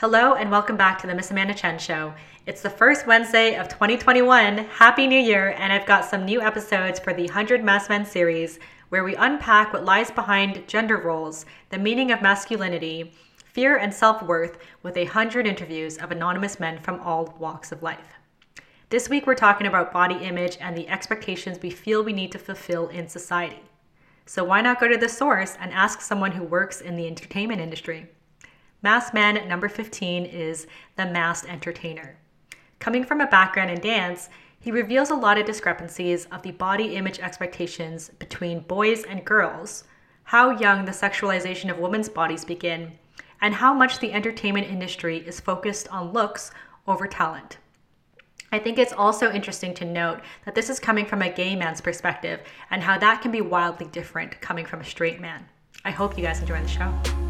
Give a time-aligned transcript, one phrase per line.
[0.00, 2.12] Hello and welcome back to the Miss Amanda Chen Show.
[2.44, 4.58] It's the first Wednesday of 2021.
[4.58, 8.58] Happy New Year, and I've got some new episodes for the 100 Masked Men series
[8.90, 13.10] where we unpack what lies behind gender roles, the meaning of masculinity,
[13.54, 17.82] fear, and self worth with a 100 interviews of anonymous men from all walks of
[17.82, 18.18] life.
[18.90, 22.38] This week, we're talking about body image and the expectations we feel we need to
[22.38, 23.62] fulfill in society.
[24.26, 27.62] So, why not go to the source and ask someone who works in the entertainment
[27.62, 28.10] industry?
[28.82, 30.66] Masked Man number 15 is
[30.96, 32.18] The Masked Entertainer.
[32.78, 34.28] Coming from a background in dance,
[34.60, 39.84] he reveals a lot of discrepancies of the body image expectations between boys and girls,
[40.24, 42.92] how young the sexualization of women's bodies begin,
[43.40, 46.50] and how much the entertainment industry is focused on looks
[46.86, 47.56] over talent.
[48.52, 51.80] I think it's also interesting to note that this is coming from a gay man's
[51.80, 52.40] perspective
[52.70, 55.46] and how that can be wildly different coming from a straight man.
[55.84, 57.25] I hope you guys enjoy the show.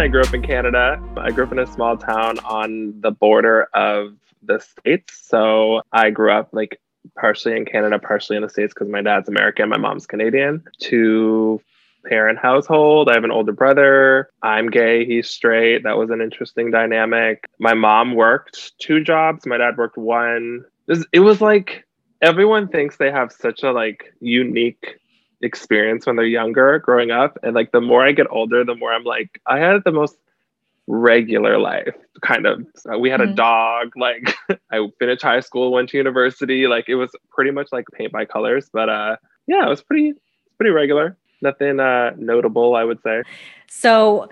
[0.00, 0.98] I grew up in Canada.
[1.18, 5.20] I grew up in a small town on the border of the States.
[5.28, 6.80] So I grew up like
[7.18, 10.64] partially in Canada, partially in the States because my dad's American, my mom's Canadian.
[10.78, 11.60] Two
[12.06, 13.10] parent household.
[13.10, 14.30] I have an older brother.
[14.42, 15.82] I'm gay, he's straight.
[15.82, 17.44] That was an interesting dynamic.
[17.58, 20.64] My mom worked two jobs, my dad worked one.
[21.12, 21.84] It was like
[22.22, 24.98] everyone thinks they have such a like unique
[25.42, 27.38] experience when they're younger growing up.
[27.42, 30.16] And like the more i get older the more i'm like i had the most
[30.86, 32.66] regular life kind of.
[32.76, 33.32] So we had mm-hmm.
[33.32, 34.34] a dog like
[34.72, 36.66] i finished high school went to university.
[36.66, 38.68] Like it was pretty much like paint by colors.
[38.72, 39.16] But uh
[39.46, 40.14] yeah it was pretty
[40.56, 41.16] pretty regular.
[41.42, 43.22] Nothing uh notable i would say.
[43.68, 44.28] So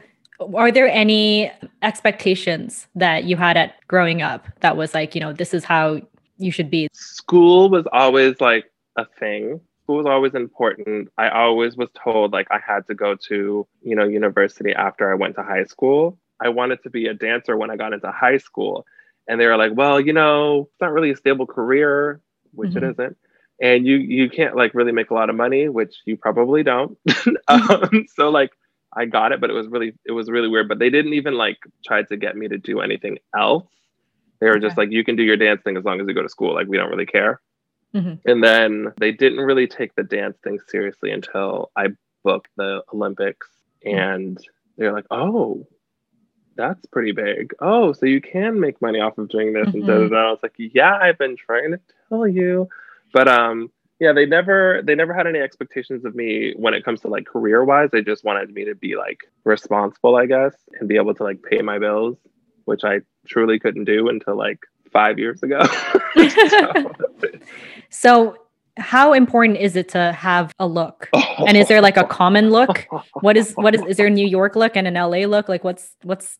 [0.55, 1.50] are there any
[1.83, 6.00] expectations that you had at growing up that was like you know this is how
[6.39, 6.89] you should be?
[6.93, 11.08] School was always like a thing school was always important.
[11.17, 15.14] I always was told like I had to go to, you know, university after I
[15.14, 16.19] went to high school.
[16.39, 18.84] I wanted to be a dancer when I got into high school.
[19.27, 22.21] And they were like, well, you know, it's not really a stable career,
[22.53, 22.84] which mm-hmm.
[22.84, 23.16] it isn't.
[23.62, 26.99] And you you can't like really make a lot of money, which you probably don't.
[27.49, 28.50] um, so like
[28.93, 30.69] I got it, but it was really it was really weird.
[30.69, 33.65] But they didn't even like try to get me to do anything else.
[34.38, 34.66] They were okay.
[34.66, 36.55] just like, you can do your dance thing as long as you go to school.
[36.55, 37.41] Like we don't really care.
[37.94, 38.28] Mm-hmm.
[38.28, 41.88] And then they didn't really take the dance thing seriously until I
[42.22, 43.49] booked the Olympics.
[43.87, 43.99] Mm-hmm.
[43.99, 44.38] And
[44.76, 45.66] they're like, oh,
[46.56, 47.54] that's pretty big.
[47.60, 49.69] Oh, so you can make money off of doing this.
[49.69, 49.88] Mm-hmm.
[49.88, 52.69] And I was like, yeah, I've been trying to tell you.
[53.12, 57.00] But um, yeah, they never they never had any expectations of me when it comes
[57.00, 57.91] to like career wise.
[57.93, 61.43] They just wanted me to be like responsible, I guess, and be able to like
[61.43, 62.16] pay my bills,
[62.65, 64.60] which I truly couldn't do until like
[64.93, 65.60] five years ago.
[66.31, 66.94] so.
[67.91, 68.37] so
[68.78, 71.09] how important is it to have a look?
[71.47, 72.87] And is there like a common look?
[73.21, 75.49] What is what is is there a new york look and an la look?
[75.49, 76.38] Like what's what's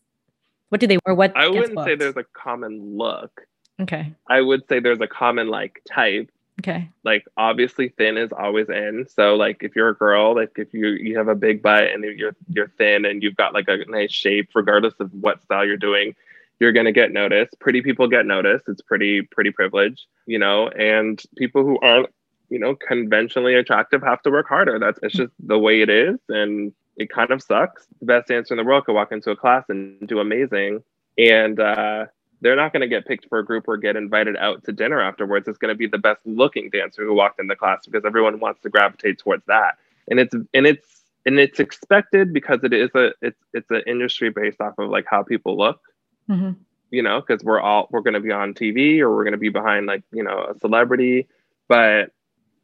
[0.69, 3.41] what do they or what i wouldn't say there's a common look.
[3.81, 4.13] Okay.
[4.29, 6.29] I would say there's a common like type.
[6.59, 6.89] Okay.
[7.03, 9.05] Like obviously thin is always in.
[9.09, 12.03] So like if you're a girl like if you you have a big butt and
[12.03, 15.77] you're you're thin and you've got like a nice shape regardless of what style you're
[15.77, 16.15] doing
[16.59, 17.59] you're going to get noticed.
[17.59, 18.65] Pretty people get noticed.
[18.67, 22.09] It's pretty pretty privileged, you know, and people who aren't,
[22.49, 24.79] you know, conventionally attractive have to work harder.
[24.79, 27.87] That's it's just the way it is and it kind of sucks.
[27.99, 30.83] The best dancer in the world could walk into a class and do amazing
[31.17, 32.05] and uh
[32.41, 35.01] they're not going to get picked for a group or get invited out to dinner
[35.01, 35.47] afterwards.
[35.47, 38.39] It's going to be the best looking dancer who walked in the class because everyone
[38.39, 39.77] wants to gravitate towards that.
[40.09, 44.29] And it's and it's and it's expected because it is a it's it's an industry
[44.29, 45.81] based off of like how people look
[46.29, 46.51] mm-hmm.
[46.91, 49.37] you know, because we're all we're going to be on TV or we're going to
[49.37, 51.27] be behind like you know a celebrity,
[51.67, 52.11] but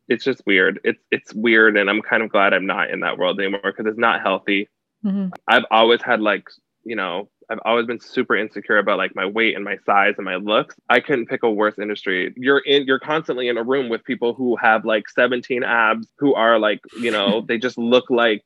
[0.08, 0.80] it's just weird.
[0.84, 3.86] It's it's weird, and I'm kind of glad I'm not in that world anymore because
[3.88, 4.70] it's not healthy.
[5.04, 5.30] Mm-hmm.
[5.48, 6.48] I've always had like
[6.84, 10.26] you know I've always been super insecure about like my weight and my size and
[10.26, 10.76] my looks.
[10.90, 12.34] I couldn't pick a worse industry.
[12.36, 16.34] You're in you're constantly in a room with people who have like 17 abs who
[16.34, 18.44] are like, you know, they just look like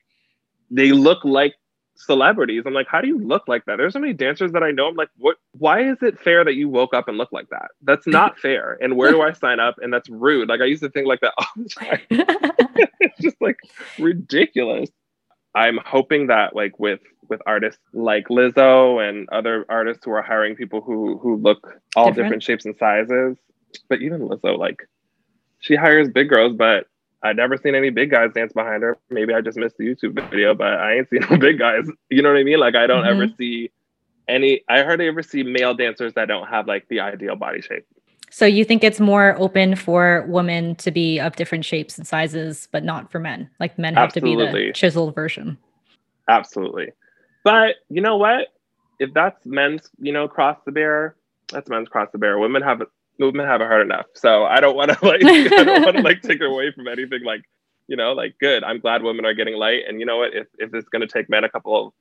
[0.71, 1.55] they look like
[1.99, 2.63] celebrities.
[2.65, 3.77] I'm like, how do you look like that?
[3.77, 4.87] There's so many dancers that I know.
[4.87, 5.37] I'm like, what?
[5.51, 7.69] Why is it fair that you woke up and look like that?
[7.81, 8.77] That's not fair.
[8.81, 9.75] And where do I sign up?
[9.81, 10.49] And that's rude.
[10.49, 11.99] Like I used to think like that all the time.
[12.99, 13.57] it's just like
[13.99, 14.89] ridiculous.
[15.55, 20.55] I'm hoping that like with with artists like Lizzo and other artists who are hiring
[20.55, 23.37] people who who look all different, different shapes and sizes.
[23.87, 24.87] But even Lizzo, like
[25.59, 26.87] she hires big girls, but
[27.21, 28.97] I'd never seen any big guys dance behind her.
[29.09, 31.85] Maybe I just missed the YouTube video, but I ain't seen no big guys.
[32.09, 32.59] You know what I mean?
[32.59, 33.21] Like I don't mm-hmm.
[33.21, 33.71] ever see
[34.27, 34.61] any.
[34.69, 37.85] I hardly ever see male dancers that don't have like the ideal body shape.
[38.31, 42.67] So you think it's more open for women to be of different shapes and sizes,
[42.71, 43.49] but not for men?
[43.59, 44.45] Like men have Absolutely.
[44.45, 45.57] to be the chiseled version.
[46.27, 46.89] Absolutely.
[47.43, 48.49] But you know what?
[48.99, 51.15] If that's men's, you know, cross the bear,
[51.51, 52.37] that's men's cross the bear.
[52.37, 52.83] Women have
[53.19, 54.05] women have it hard enough.
[54.13, 57.23] So I don't want to like I don't want to like take away from anything
[57.23, 57.41] like,
[57.87, 58.63] you know, like good.
[58.63, 59.83] I'm glad women are getting light.
[59.87, 60.33] And you know what?
[60.33, 61.93] If if it's gonna take men a couple of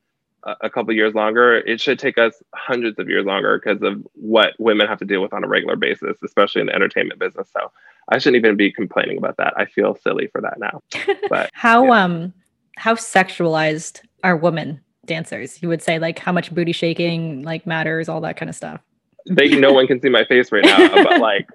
[0.62, 4.54] a couple years longer, it should take us hundreds of years longer because of what
[4.58, 7.48] women have to deal with on a regular basis, especially in the entertainment business.
[7.52, 7.70] So
[8.10, 9.52] I shouldn't even be complaining about that.
[9.56, 10.80] I feel silly for that now.
[11.28, 12.04] But how yeah.
[12.04, 12.32] um
[12.76, 15.60] how sexualized are women dancers?
[15.62, 18.80] You would say like how much booty shaking like matters, all that kind of stuff.
[19.30, 21.48] They no one can see my face right now, but like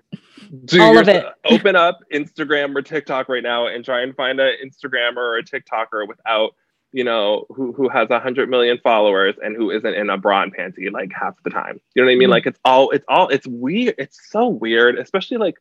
[0.65, 1.25] do all of it.
[1.45, 5.43] open up Instagram or TikTok right now and try and find an Instagrammer or a
[5.43, 6.55] TikToker without
[6.93, 10.43] you know, who who has a hundred million followers and who isn't in a bra
[10.43, 11.81] and panty like half the time.
[11.95, 12.25] You know what I mean?
[12.25, 12.31] Mm-hmm.
[12.31, 13.95] Like it's all it's all it's weird.
[13.97, 15.55] It's so weird, especially like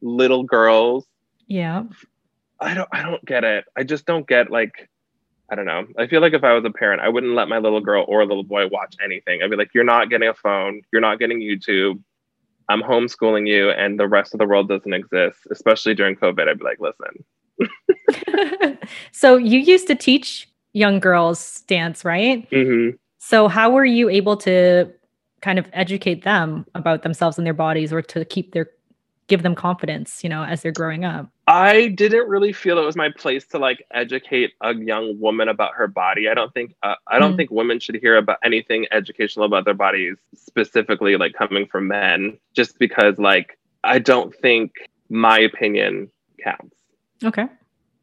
[0.00, 1.04] little girls.
[1.48, 1.84] Yeah.
[2.60, 3.64] I don't I don't get it.
[3.76, 4.88] I just don't get like
[5.50, 5.86] I don't know.
[5.96, 8.24] I feel like if I was a parent, I wouldn't let my little girl or
[8.26, 9.42] little boy watch anything.
[9.42, 12.02] I'd be like, you're not getting a phone, you're not getting YouTube.
[12.68, 16.48] I'm homeschooling you and the rest of the world doesn't exist, especially during COVID.
[16.48, 17.24] I'd be like, listen.
[19.12, 22.48] so you used to teach young girls dance, right?
[22.50, 22.96] Mm-hmm.
[23.18, 24.92] So, how were you able to
[25.40, 28.68] kind of educate them about themselves and their bodies or to keep their
[29.28, 31.28] give them confidence, you know, as they're growing up?
[31.48, 35.74] I didn't really feel it was my place to like educate a young woman about
[35.74, 36.28] her body.
[36.28, 37.36] I don't think uh, I don't mm.
[37.36, 42.38] think women should hear about anything educational about their bodies specifically like coming from men
[42.54, 44.72] just because like I don't think
[45.08, 46.10] my opinion
[46.42, 46.76] counts.
[47.22, 47.46] Okay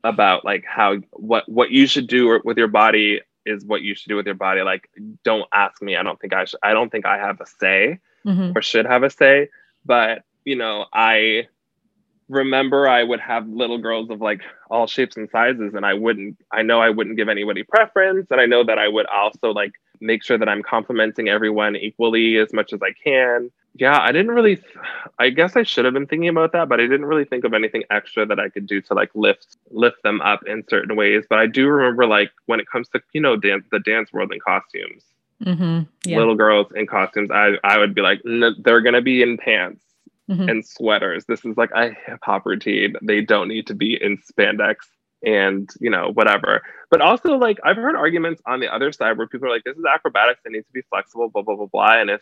[0.04, 4.10] about like how what what you should do with your body is what you should
[4.10, 4.90] do with your body like
[5.24, 8.00] don't ask me i don't think i should i don't think i have a say
[8.26, 8.56] mm-hmm.
[8.56, 9.50] or should have a say
[9.86, 11.48] but you know i
[12.30, 16.38] remember i would have little girls of like all shapes and sizes and i wouldn't
[16.52, 19.74] i know i wouldn't give anybody preference and i know that i would also like
[20.00, 24.32] make sure that i'm complimenting everyone equally as much as i can yeah, I didn't
[24.32, 24.62] really.
[25.18, 27.54] I guess I should have been thinking about that, but I didn't really think of
[27.54, 31.26] anything extra that I could do to like lift lift them up in certain ways.
[31.28, 34.32] But I do remember like when it comes to you know dance the dance world
[34.32, 35.04] and costumes,
[35.44, 35.82] mm-hmm.
[36.06, 36.18] yeah.
[36.18, 39.83] little girls in costumes, I I would be like they're gonna be in pants
[40.30, 40.50] mm-hmm.
[40.50, 41.26] and sweaters.
[41.26, 42.96] This is like a hip hop routine.
[43.02, 44.76] They don't need to be in spandex
[45.26, 46.62] and you know whatever.
[46.90, 49.78] But also like I've heard arguments on the other side where people are like, this
[49.78, 50.42] is acrobatics.
[50.46, 51.30] It needs to be flexible.
[51.30, 52.00] Blah blah blah blah.
[52.00, 52.22] And if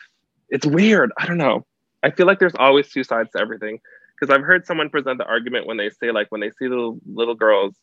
[0.52, 1.12] it's weird.
[1.18, 1.66] I don't know.
[2.04, 3.80] I feel like there's always two sides to everything.
[4.20, 7.00] Because I've heard someone present the argument when they say like when they see little
[7.12, 7.76] little girls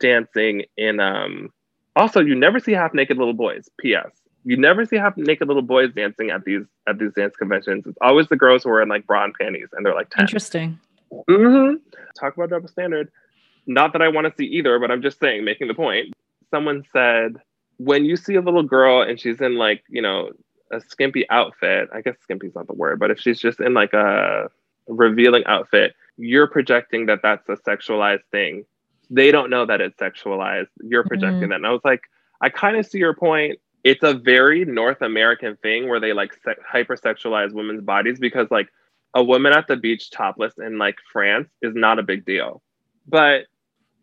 [0.00, 1.50] dancing in um
[1.94, 3.68] also you never see half naked little boys.
[3.78, 4.10] P.S.
[4.44, 7.86] You never see half naked little boys dancing at these at these dance conventions.
[7.86, 10.22] It's always the girls who are in like bra and panties and they're like 10.
[10.22, 10.80] Interesting.
[11.28, 11.76] Mm-hmm.
[12.18, 13.10] Talk about double standard.
[13.66, 16.12] Not that I want to see either, but I'm just saying, making the point.
[16.50, 17.36] Someone said
[17.78, 20.30] when you see a little girl and she's in like, you know,
[20.70, 23.92] a skimpy outfit, I guess skimpy's not the word, but if she's just in like
[23.92, 24.50] a
[24.88, 28.64] revealing outfit, you're projecting that that's a sexualized thing.
[29.10, 30.68] They don't know that it's sexualized.
[30.82, 31.50] You're projecting mm-hmm.
[31.50, 31.56] that.
[31.56, 32.02] And I was like,
[32.40, 33.58] I kind of see your point.
[33.84, 38.68] It's a very North American thing where they like se- hypersexualize women's bodies because like
[39.14, 42.62] a woman at the beach topless in like France is not a big deal.
[43.06, 43.46] But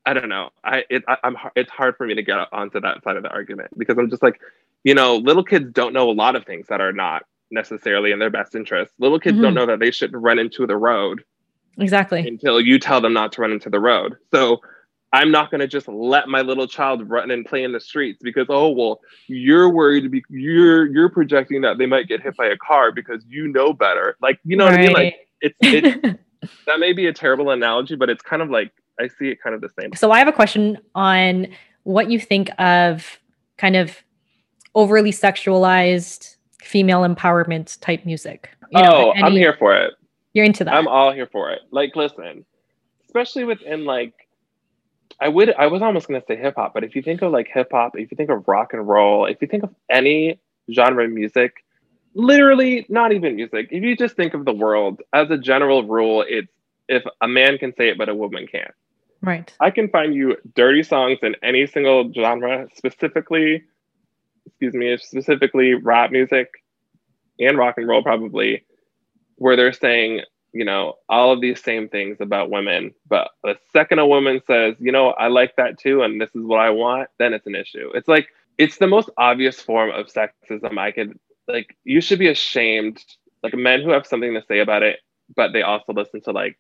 [0.06, 0.50] I don't know.
[0.64, 3.30] I it I, am it's hard for me to get onto that side of the
[3.30, 4.40] argument because I'm just like
[4.84, 8.20] you know, little kids don't know a lot of things that are not necessarily in
[8.20, 8.94] their best interest.
[9.00, 9.44] Little kids mm-hmm.
[9.44, 11.24] don't know that they shouldn't run into the road.
[11.78, 12.28] Exactly.
[12.28, 14.16] Until you tell them not to run into the road.
[14.32, 14.62] So
[15.12, 18.20] I'm not going to just let my little child run and play in the streets
[18.22, 22.48] because oh well you're worried be you're you're projecting that they might get hit by
[22.48, 24.18] a car because you know better.
[24.22, 24.72] Like you know right.
[24.72, 24.94] what I mean?
[24.94, 26.20] Like it's it
[26.66, 29.56] that may be a terrible analogy, but it's kind of like I see it kind
[29.56, 29.94] of the same.
[29.96, 31.48] So I have a question on
[31.84, 33.20] what you think of
[33.58, 34.04] kind of
[34.76, 38.50] overly sexualized female empowerment type music.
[38.72, 39.94] You know, oh, any, I'm here for it.
[40.34, 40.74] You're into that.
[40.74, 41.62] I'm all here for it.
[41.72, 42.46] Like, listen,
[43.06, 44.14] especially within like,
[45.22, 47.48] I would, I was almost gonna say hip hop, but if you think of like
[47.54, 50.40] hip hop, if you think of rock and roll, if you think of any
[50.72, 51.64] genre of music,
[52.14, 53.68] literally not even music.
[53.72, 56.52] If you just think of the world as a general rule, it's
[56.88, 58.72] if a man can say it, but a woman can't.
[59.22, 59.54] Right.
[59.60, 63.64] I can find you dirty songs in any single genre, specifically
[64.50, 66.50] excuse me, specifically rap music
[67.40, 68.66] and rock and roll probably,
[69.36, 70.22] where they're saying,
[70.54, 72.94] you know, all of these same things about women.
[73.08, 76.44] But the second a woman says, you know, I like that too, and this is
[76.44, 77.92] what I want, then it's an issue.
[77.94, 78.28] It's like,
[78.58, 83.04] it's the most obvious form of sexism I could, like, you should be ashamed,
[83.44, 85.00] like, men who have something to say about it,
[85.36, 86.58] but they also listen to, like,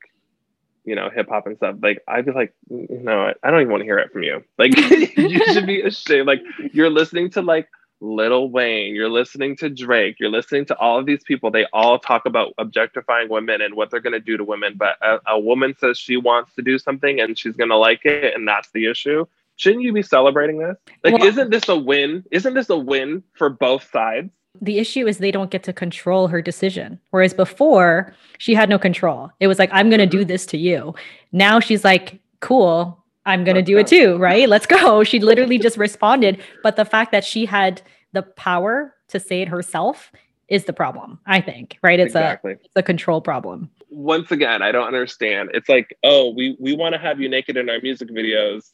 [0.86, 3.82] you know, hip hop and stuff, like I'd be like, no, I don't even want
[3.82, 4.44] to hear it from you.
[4.58, 4.76] Like
[5.18, 6.26] you should be ashamed.
[6.26, 6.42] Like
[6.74, 7.68] you're listening to like
[8.02, 11.52] Lil Wayne, you're listening to Drake, you're listening to all of these people.
[11.52, 14.76] They all talk about objectifying women and what they're going to do to women.
[14.78, 18.06] But a, a, woman says she wants to do something and she's going to like
[18.06, 19.26] it, and that's the issue.
[19.58, 20.78] Shouldn't you be celebrating this?
[21.04, 22.24] Like, well, isn't this a win?
[22.32, 24.32] Isn't this a win for both sides?
[24.62, 27.00] The issue is they don't get to control her decision.
[27.12, 29.30] Whereas before, she had no control.
[29.40, 30.20] It was like, I'm going to mm-hmm.
[30.20, 30.96] do this to you.
[31.34, 32.99] Now she's like, cool,
[33.30, 34.50] I'm going to do it too, right?
[34.50, 35.04] Let's go.
[35.10, 36.42] She literally just responded.
[36.64, 37.82] But the fact that she had
[38.12, 40.12] the power to say it herself
[40.48, 42.00] is the problem, I think, right?
[42.00, 42.54] It's exactly.
[42.54, 43.70] a it's a control problem.
[43.90, 45.52] Once again, I don't understand.
[45.54, 48.72] It's like, oh, we we want to have you naked in our music videos.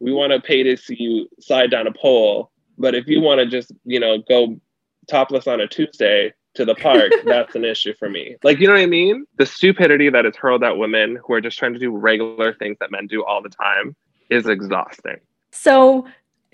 [0.00, 2.50] We want to pay to see you slide down a pole.
[2.76, 4.60] But if you want to just, you know, go
[5.08, 8.36] topless on a Tuesday to the park, that's an issue for me.
[8.42, 9.26] Like, you know what I mean?
[9.36, 12.76] The stupidity that is hurled at women who are just trying to do regular things
[12.80, 13.94] that men do all the time
[14.30, 15.16] is exhausting.
[15.52, 16.06] So,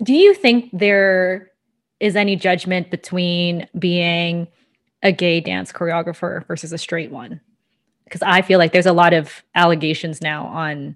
[0.03, 1.51] do you think there
[1.99, 4.47] is any judgment between being
[5.03, 7.39] a gay dance choreographer versus a straight one?
[8.05, 10.95] Because I feel like there's a lot of allegations now on,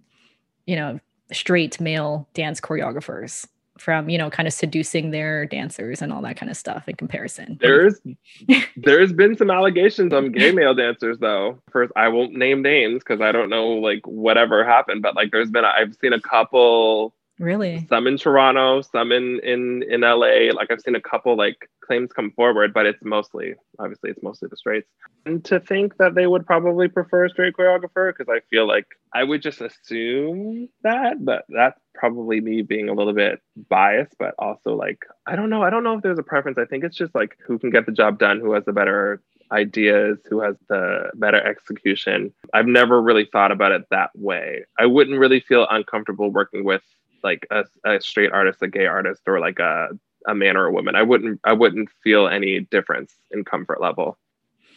[0.65, 0.99] you know,
[1.31, 6.37] straight male dance choreographers from you know kind of seducing their dancers and all that
[6.37, 7.57] kind of stuff in comparison.
[7.59, 7.99] There's
[8.77, 11.59] there's been some allegations on gay male dancers though.
[11.71, 15.49] First i won't name names because i don't know like whatever happened but like there's
[15.49, 17.85] been i've seen a couple Really?
[17.89, 20.53] Some in Toronto, some in in in LA.
[20.53, 24.47] Like I've seen a couple like claims come forward, but it's mostly obviously it's mostly
[24.49, 24.87] the straights.
[25.25, 28.85] And to think that they would probably prefer a straight choreographer because I feel like
[29.13, 34.35] I would just assume that, but that's probably me being a little bit biased, but
[34.39, 35.61] also like I don't know.
[35.61, 36.57] I don't know if there's a preference.
[36.57, 39.21] I think it's just like who can get the job done, who has the better
[39.51, 42.33] ideas, who has the better execution.
[42.53, 44.63] I've never really thought about it that way.
[44.79, 46.81] I wouldn't really feel uncomfortable working with
[47.25, 49.89] like a, a straight artist, a gay artist, or like a
[50.27, 50.95] a man or a woman.
[50.95, 54.17] I wouldn't I wouldn't feel any difference in comfort level.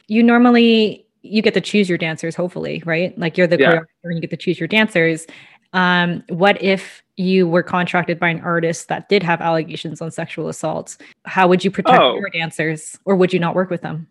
[0.09, 3.17] You normally you get to choose your dancers, hopefully, right?
[3.19, 3.73] Like you're the yeah.
[3.73, 5.27] choreographer and you get to choose your dancers.
[5.73, 10.49] Um, what if you were contracted by an artist that did have allegations on sexual
[10.49, 10.97] assault?
[11.25, 12.17] How would you protect oh.
[12.17, 14.07] your dancers, or would you not work with them?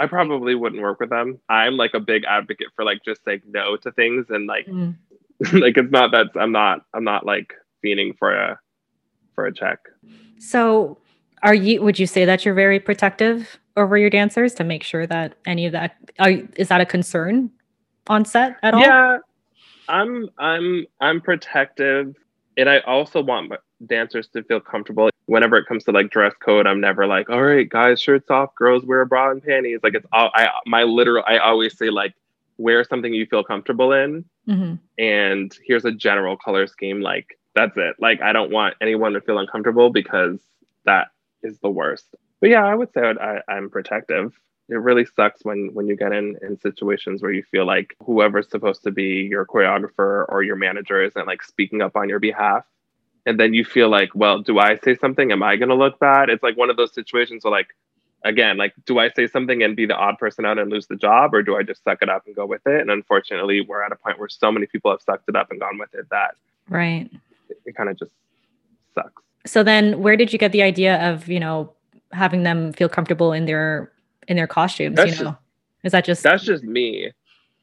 [0.00, 1.40] I probably wouldn't work with them.
[1.48, 4.94] I'm like a big advocate for like just like no to things and like mm.
[5.52, 7.54] like it's not that I'm not I'm not like
[7.84, 8.58] fiending for a
[9.34, 9.78] for a check.
[10.38, 10.98] So
[11.42, 15.06] are you would you say that you're very protective over your dancers to make sure
[15.06, 17.50] that any of that are, is that a concern
[18.08, 18.80] on set at all?
[18.80, 19.18] Yeah.
[19.88, 22.14] I'm I'm I'm protective
[22.56, 23.52] and I also want
[23.86, 27.42] dancers to feel comfortable whenever it comes to like dress code i'm never like all
[27.42, 30.82] right guys shirts off girls wear a bra and panties like it's all i my
[30.82, 32.12] literal i always say like
[32.58, 34.74] wear something you feel comfortable in mm-hmm.
[34.98, 37.96] and here's a general color scheme like that's it.
[37.98, 40.40] Like i don't want anyone to feel uncomfortable because
[40.84, 41.08] that
[41.42, 42.14] is the worst.
[42.40, 44.38] But yeah i would say I, i'm protective.
[44.68, 48.50] It really sucks when when you get in in situations where you feel like whoever's
[48.50, 52.66] supposed to be your choreographer or your manager isn't like speaking up on your behalf.
[53.24, 55.32] And then you feel like well do i say something?
[55.32, 56.28] Am i going to look bad?
[56.28, 57.68] It's like one of those situations where like
[58.24, 60.96] again, like, do I say something and be the odd person out and lose the
[60.96, 62.80] job, or do I just suck it up and go with it?
[62.80, 65.60] And unfortunately, we're at a point where so many people have sucked it up and
[65.60, 66.34] gone with it that
[66.68, 67.10] right,
[67.48, 68.10] it, it kind of just
[68.94, 69.22] sucks.
[69.46, 71.72] So then, where did you get the idea of you know
[72.12, 73.92] having them feel comfortable in their
[74.26, 74.96] in their costumes?
[74.96, 75.42] That's you know, just,
[75.84, 77.12] is that just that's just me?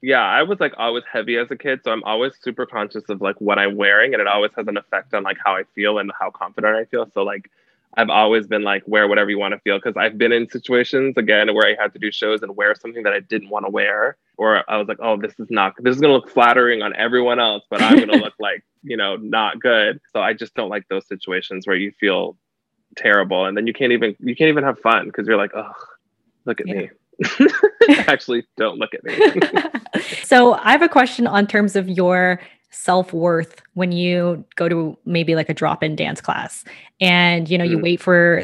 [0.02, 3.22] Yeah, I was like always heavy as a kid, so I'm always super conscious of
[3.22, 5.98] like what I'm wearing, and it always has an effect on like how I feel
[5.98, 7.10] and how confident I feel.
[7.14, 7.50] So like
[7.98, 9.80] I've always been like, wear whatever you want to feel.
[9.80, 13.04] Cause I've been in situations again where I had to do shows and wear something
[13.04, 14.18] that I didn't want to wear.
[14.38, 16.96] Or I was like, oh, this is not, this is going to look flattering on
[16.96, 20.02] everyone else, but I'm going to look like, you know, not good.
[20.12, 22.38] So I just don't like those situations where you feel
[22.98, 23.46] terrible.
[23.46, 25.72] And then you can't even, you can't even have fun because you're like, oh,
[26.46, 26.74] look at yeah.
[26.74, 26.90] me.
[28.08, 30.02] Actually, don't look at me.
[30.24, 32.42] so I have a question on terms of your
[32.76, 36.64] self-worth when you go to maybe like a drop-in dance class
[37.00, 37.72] and you know mm.
[37.72, 38.44] you wait for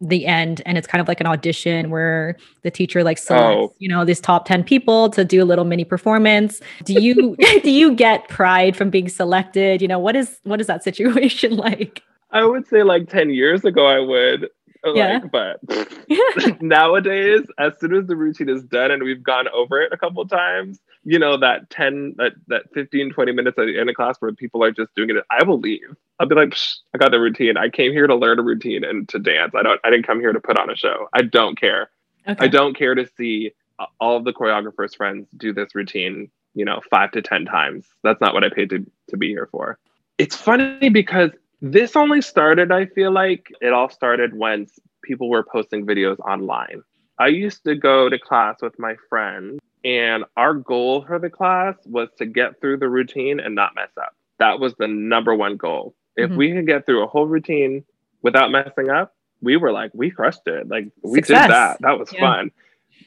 [0.00, 3.74] the end and it's kind of like an audition where the teacher like selects oh.
[3.78, 7.70] you know these top 10 people to do a little mini performance do you do
[7.70, 12.02] you get pride from being selected you know what is what is that situation like
[12.32, 14.48] i would say like 10 years ago i would
[14.92, 15.20] yeah.
[15.22, 19.92] Like, but nowadays, as soon as the routine is done and we've gone over it
[19.92, 23.90] a couple times, you know, that 10, that, that 15, 20 minutes at the end
[23.90, 25.94] of class where people are just doing it, I will leave.
[26.18, 26.56] I'll be like,
[26.94, 27.56] I got the routine.
[27.56, 29.52] I came here to learn a routine and to dance.
[29.54, 31.08] I don't, I didn't come here to put on a show.
[31.12, 31.90] I don't care.
[32.26, 32.44] Okay.
[32.44, 36.64] I don't care to see uh, all of the choreographers' friends do this routine you
[36.64, 37.86] know, five to 10 times.
[38.02, 39.78] That's not what I paid to, to be here for.
[40.18, 41.30] It's funny because
[41.60, 44.66] this only started, I feel like it all started when
[45.02, 46.82] people were posting videos online.
[47.18, 51.74] I used to go to class with my friends, and our goal for the class
[51.86, 54.14] was to get through the routine and not mess up.
[54.38, 55.94] That was the number one goal.
[56.16, 56.38] If mm-hmm.
[56.38, 57.84] we could get through a whole routine
[58.22, 60.68] without messing up, we were like, we crushed it.
[60.68, 61.42] Like, we Success.
[61.42, 61.78] did that.
[61.80, 62.20] That was yeah.
[62.20, 62.50] fun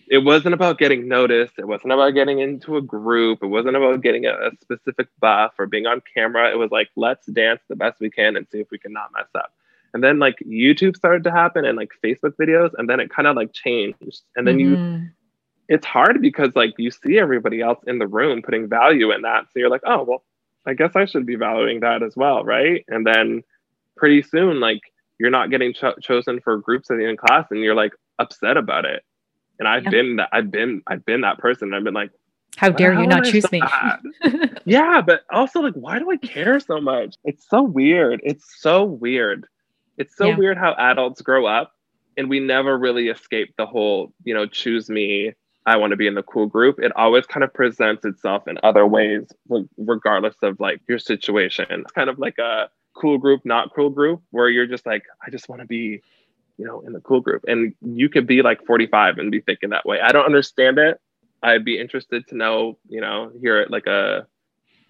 [0.10, 1.54] it wasn't about getting noticed.
[1.58, 3.40] It wasn't about getting into a group.
[3.42, 6.50] It wasn't about getting a, a, specific buff or being on camera.
[6.50, 9.12] It was like, let's dance the best we can and see if we can not
[9.16, 9.54] mess up.
[9.94, 13.28] And then like YouTube started to happen and like Facebook videos, and then it kind
[13.28, 14.22] of like changed.
[14.36, 15.04] And then mm-hmm.
[15.04, 15.10] you,
[15.70, 19.46] it's hard because like you see everybody else in the room putting value in that.
[19.46, 20.24] So you're like, oh, well,
[20.66, 22.44] I guess I should be valuing that as well.
[22.44, 22.84] Right.
[22.88, 23.44] And then
[23.96, 24.82] pretty soon, like,
[25.20, 29.04] you're not getting cho- chosen for groups in class and you're like upset about it
[29.60, 29.90] and I've yeah.
[29.90, 31.74] been that I've been I've been that person.
[31.74, 32.12] I've been like,
[32.56, 33.62] how dare you not choose me?
[34.66, 37.16] yeah, but also like, why do I care so much?
[37.24, 38.22] It's so weird.
[38.24, 39.46] It's so weird.
[39.98, 40.38] It's so yeah.
[40.38, 41.74] weird how adults grow up
[42.18, 45.34] and we never really escape the whole, you know, choose me.
[45.68, 46.80] I want to be in the cool group.
[46.80, 49.28] It always kind of presents itself in other ways,
[49.78, 51.66] regardless of like your situation.
[51.70, 55.30] It's kind of like a cool group, not cool group, where you're just like, I
[55.30, 56.02] just want to be
[56.58, 57.44] you know, in the cool group.
[57.48, 60.00] And you could be like 45 and be thinking that way.
[60.02, 61.00] I don't understand it.
[61.44, 64.26] I'd be interested to know, you know, hear it like a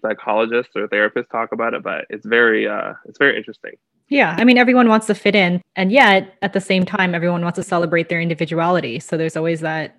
[0.00, 3.72] psychologist or therapist talk about it, but it's very uh it's very interesting.
[4.08, 7.42] Yeah, I mean everyone wants to fit in and yet at the same time everyone
[7.42, 9.00] wants to celebrate their individuality.
[9.00, 9.97] So there's always that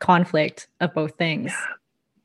[0.00, 1.52] conflict of both things.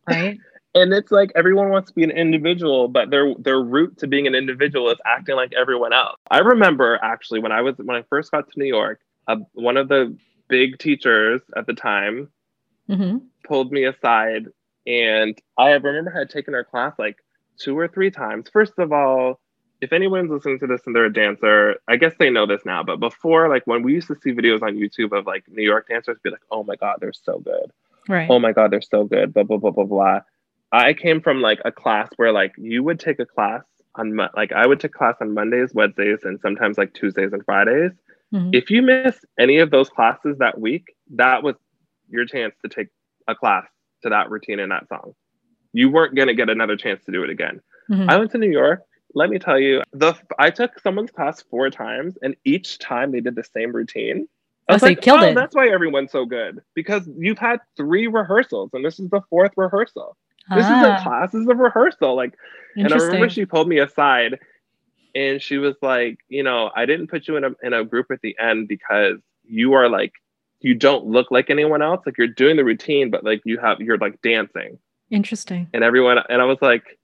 [0.08, 0.38] Right?
[0.75, 4.27] and it's like everyone wants to be an individual but their their route to being
[4.27, 8.03] an individual is acting like everyone else i remember actually when i was when i
[8.10, 10.15] first got to new york uh, one of the
[10.48, 12.29] big teachers at the time
[12.88, 13.17] mm-hmm.
[13.48, 14.48] pulled me aside
[14.86, 17.17] and i remember I had taken her class like
[17.58, 19.39] two or three times first of all
[19.86, 22.84] if anyone's listening to this and they're a dancer i guess they know this now
[22.84, 25.88] but before like when we used to see videos on youtube of like new york
[25.88, 27.72] dancers be like oh my god they're so good
[28.09, 30.20] right oh my god they're so good blah blah blah blah blah
[30.75, 33.64] I came from like a class where like you would take a class
[33.96, 37.92] on like I would take class on Mondays, Wednesdays, and sometimes like Tuesdays and Fridays.
[38.33, 38.50] Mm-hmm.
[38.53, 41.55] If you miss any of those classes that week, that was
[42.09, 42.88] your chance to take
[43.27, 43.66] a class
[44.03, 45.14] to that routine and that song.
[45.72, 47.62] You weren't gonna get another chance to do it again.
[47.90, 48.09] Mm-hmm.
[48.09, 48.81] I went to New York.
[49.16, 53.22] Let me tell you, the I took someone's class four times, and each time they
[53.22, 54.28] did the same routine.
[54.68, 55.36] I was oh, like, killed oh, it.
[55.36, 59.51] That's why everyone's so good because you've had three rehearsals, and this is the fourth
[59.56, 60.18] rehearsal.
[60.54, 60.80] This ah.
[60.80, 62.16] is a class, this is a rehearsal.
[62.16, 62.36] Like,
[62.75, 64.38] and I remember she pulled me aside
[65.16, 68.08] and she was like, you know, I didn't put you in a in a group
[68.12, 70.14] at the end because you are like
[70.60, 72.01] you don't look like anyone else.
[72.06, 74.78] Like you're doing the routine, but like you have you're like dancing.
[75.10, 75.70] Interesting.
[75.74, 77.00] And everyone and I was like,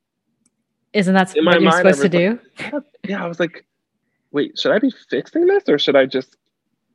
[0.93, 2.39] Isn't that what you're mind, supposed to do?
[2.71, 3.65] Like, yeah, I was like,
[4.31, 6.35] wait, should I be fixing this or should I just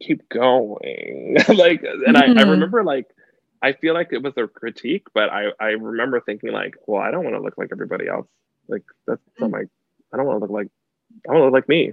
[0.00, 1.36] keep going?
[1.48, 2.16] like, and mm-hmm.
[2.16, 2.50] I, I mm-hmm.
[2.50, 3.06] remember like
[3.62, 7.10] I feel like it was a critique, but I, I remember thinking like, well, I
[7.10, 8.28] don't want to look like everybody else.
[8.68, 9.62] Like that's not my,
[10.12, 10.68] I don't want to look like,
[11.28, 11.92] I want to look like me.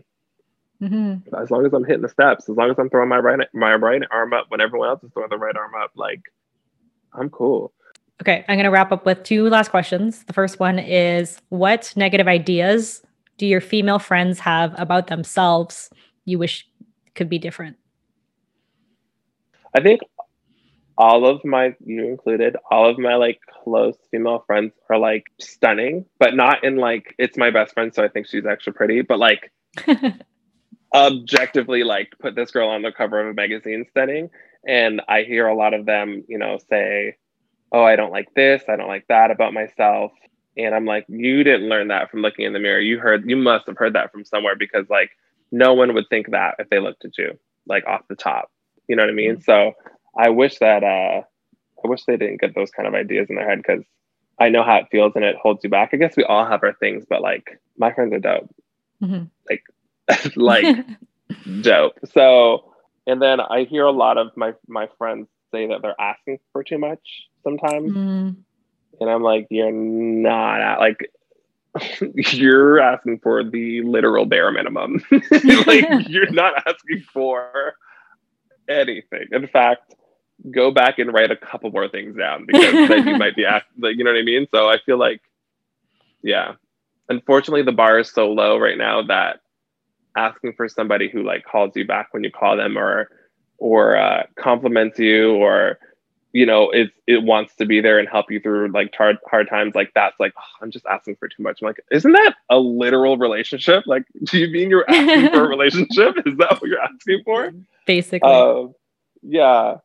[0.82, 1.36] Mm-hmm.
[1.36, 3.74] As long as I'm hitting the steps, as long as I'm throwing my right my
[3.76, 6.22] right arm up when everyone else is throwing the right arm up, like
[7.14, 7.72] I'm cool.
[8.24, 10.24] Okay, I'm going to wrap up with two last questions.
[10.24, 13.04] The first one is what negative ideas
[13.38, 15.90] do your female friends have about themselves
[16.24, 16.66] you wish
[17.16, 17.76] could be different?
[19.76, 20.00] I think
[20.98, 26.06] all of my you included all of my like close female friends are like stunning
[26.18, 29.18] but not in like it's my best friend so i think she's extra pretty but
[29.18, 29.52] like
[30.94, 34.30] objectively like put this girl on the cover of a magazine stunning
[34.68, 37.16] and i hear a lot of them you know say
[37.74, 40.12] oh i don't like this i don't like that about myself
[40.58, 43.36] and i'm like you didn't learn that from looking in the mirror you heard you
[43.36, 45.12] must have heard that from somewhere because like
[45.52, 48.52] no one would think that if they looked at you like off the top
[48.88, 49.42] you know what i mean mm-hmm.
[49.42, 49.74] so
[50.18, 51.22] I wish that uh,
[51.84, 53.84] I wish they didn't get those kind of ideas in their head because
[54.40, 55.90] I know how it feels and it holds you back.
[55.94, 58.56] I guess we all have our things, but like my friends are dope,
[59.02, 59.24] mm-hmm.
[59.50, 60.86] like like
[61.62, 62.00] dope.
[62.14, 62.74] So,
[63.08, 66.64] and then I hear a lot of my my friends say that they're asking for
[66.64, 68.36] too much sometimes, mm.
[69.00, 71.10] and I'm like, you're not at, like
[72.16, 75.04] you're asking for the literal bare minimum.
[75.12, 77.76] like you're not asking for
[78.70, 79.28] anything.
[79.32, 79.96] In fact,
[80.52, 83.68] go back and write a couple more things down because then you might be asked,
[83.80, 84.48] like, you know what I mean?
[84.54, 85.22] So I feel like,
[86.22, 86.54] yeah,
[87.10, 89.40] unfortunately, the bar is so low right now that
[90.16, 93.10] asking for somebody who like calls you back when you call them or
[93.58, 95.80] or uh, compliments you or
[96.34, 99.48] you know it it wants to be there and help you through like hard hard
[99.48, 101.62] times like that's like oh, i'm just asking for too much.
[101.62, 103.84] I'm like isn't that a literal relationship?
[103.86, 106.16] Like do you mean you're asking for a relationship?
[106.26, 107.54] Is that what you're asking for?
[107.86, 108.30] Basically.
[108.30, 108.68] Uh,
[109.22, 109.76] yeah.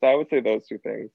[0.00, 1.10] So i would say those two things.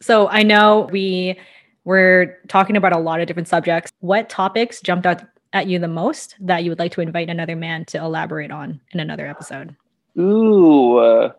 [0.00, 1.38] So i know we
[1.84, 3.92] were talking about a lot of different subjects.
[3.98, 7.56] What topics jumped out at you the most that you would like to invite another
[7.56, 9.74] man to elaborate on in another episode?
[10.18, 11.32] Ooh uh,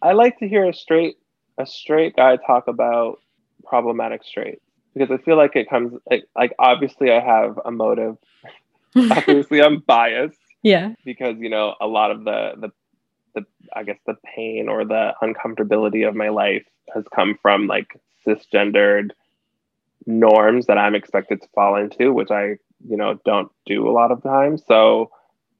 [0.00, 1.17] i like to hear a straight
[1.58, 3.20] a straight guy talk about
[3.64, 4.60] problematic straight
[4.94, 8.16] because I feel like it comes like, like obviously I have a motive.
[9.10, 10.38] obviously I'm biased.
[10.62, 10.94] Yeah.
[11.04, 12.72] Because you know a lot of the the
[13.34, 18.00] the I guess the pain or the uncomfortability of my life has come from like
[18.26, 19.10] cisgendered
[20.06, 24.10] norms that I'm expected to fall into, which I you know don't do a lot
[24.10, 24.62] of times.
[24.66, 25.10] So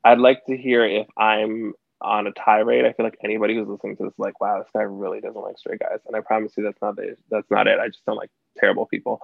[0.05, 2.85] I'd like to hear if I'm on a tirade.
[2.85, 5.41] I feel like anybody who's listening to this is like, wow, this guy really doesn't
[5.41, 5.99] like straight guys.
[6.07, 7.79] And I promise you that's not the, that's not it.
[7.79, 9.21] I just don't like terrible people.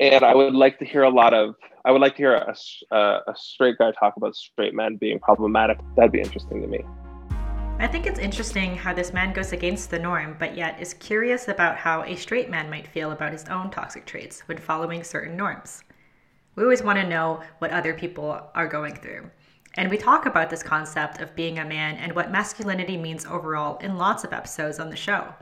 [0.00, 2.54] and I would like to hear a lot of I would like to hear a,
[2.90, 5.78] a, a straight guy talk about straight men being problematic.
[5.96, 6.80] That'd be interesting to me.
[7.78, 11.48] I think it's interesting how this man goes against the norm, but yet is curious
[11.48, 15.34] about how a straight man might feel about his own toxic traits when following certain
[15.34, 15.82] norms.
[16.56, 19.30] We always want to know what other people are going through.
[19.74, 23.78] And we talk about this concept of being a man and what masculinity means overall
[23.78, 25.32] in lots of episodes on the show.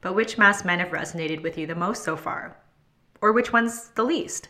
[0.00, 2.56] But which masked men have resonated with you the most so far?
[3.20, 4.48] Or which ones the least?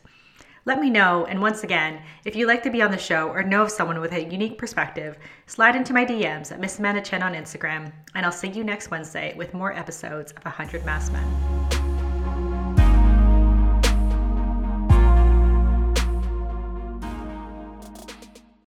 [0.66, 3.42] Let me know, and once again, if you'd like to be on the show or
[3.42, 7.22] know of someone with a unique perspective, slide into my DMs at Miss Amanda Chen
[7.22, 11.73] on Instagram, and I'll see you next Wednesday with more episodes of 100 Masked Men.